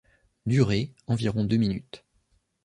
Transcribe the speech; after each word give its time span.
Durée: 0.47 0.95
environ 1.05 1.43
deux 1.43 1.57
minutes. 1.57 2.03